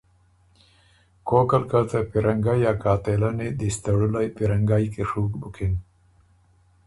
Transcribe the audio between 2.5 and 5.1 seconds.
ا قاتلنی دِستړُولئ پیرنګئ کی